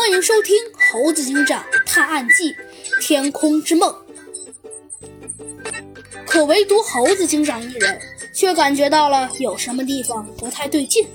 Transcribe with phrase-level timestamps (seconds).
[0.00, 0.56] 欢迎收听
[0.90, 2.56] 《猴子警长探案记：
[3.02, 3.94] 天空之梦》。
[6.26, 8.00] 可唯独猴子警长一人，
[8.32, 11.06] 却感觉到了有什么地方不太对劲。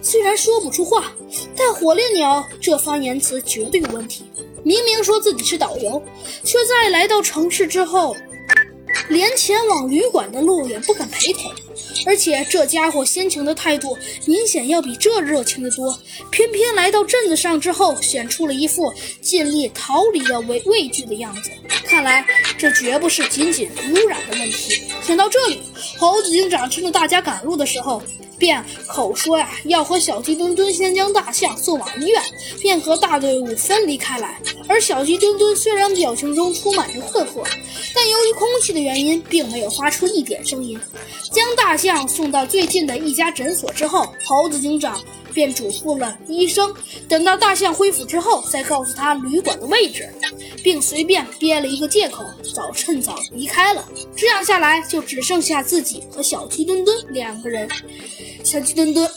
[0.00, 1.12] 虽然说不出话，
[1.56, 4.30] 但火烈鸟这番言辞绝对有问题。
[4.62, 6.00] 明明说自己是导游，
[6.44, 8.16] 却在来到城市之后，
[9.10, 11.52] 连前往旅馆的路也不肯陪同。
[12.06, 15.98] 而且这家伙先前的态度明显要比这热情的多，
[16.30, 21.50] 偏偏来到镇子上之后，显出了一副尽力逃离的畏畏惧的样子。
[21.84, 22.24] 看来
[22.56, 24.84] 这绝不是仅仅污染的问题。
[25.02, 25.60] 想到这里，
[25.98, 28.00] 猴子警长趁着大家赶路的时候。
[28.38, 32.22] 便口说呀，要和小鸡墩墩先将大象送往医院，
[32.58, 34.40] 便和大队伍分离开来。
[34.70, 37.44] 而小鸡墩墩虽然表情中充满着困惑，
[37.92, 40.78] 但由于空气的原因，并没有发出一点声音。
[41.32, 45.02] 将大象送到最近的一家诊所之后，猴子警长
[45.34, 46.72] 便嘱咐了医生，
[47.08, 50.08] 等到大象恢复之后，再告诉他旅馆的位置，
[50.62, 53.84] 并随便编了一个借口，早趁早离开了。
[54.16, 57.68] 这样下来，就只剩下自己和小鸡墩墩两个人。
[58.44, 59.10] 小鸡墩墩，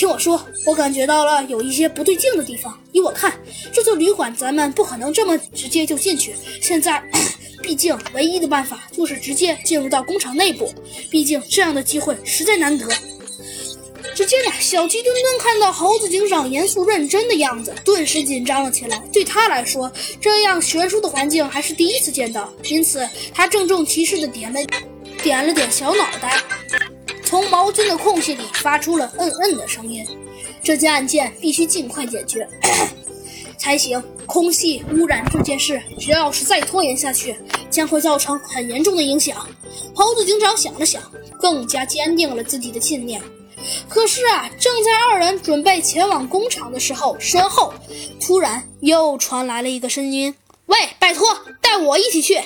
[0.00, 2.74] 听我说，我感觉到了有一些不对劲的地方。
[2.90, 3.38] 依我看，
[3.70, 6.34] 这座旅馆咱们不可能这么直接就进去。
[6.62, 7.02] 现在，
[7.62, 10.72] 毕竟唯一的办法就是直接进入到工厂内部。
[11.10, 12.88] 毕竟这样的机会实在难得。
[14.14, 19.02] 只见呢，小鸡墩墩看到猴子警长严肃认真的样子，顿时紧张了起来。
[19.12, 24.60] 对他来说，这样悬殊的环境还是第一次见到，因此他郑重其事的点了
[25.22, 26.42] 点了点小脑袋。
[27.30, 30.04] 从毛巾的空隙里发出了嗯嗯的声音。
[30.64, 32.46] 这件案件必须尽快解决
[33.56, 34.02] 才行。
[34.26, 37.36] 空气污染这件事，只要是再拖延下去，
[37.68, 39.46] 将会造成很严重的影响。
[39.94, 41.02] 猴子警长想了想，
[41.40, 43.20] 更加坚定了自己的信念。
[43.88, 47.72] 可是啊，正在二人准备前往工厂的时候，身后
[48.20, 50.34] 突然又传来了一个声音
[50.66, 51.28] ：“喂，拜托，
[51.60, 52.40] 带我一起去。”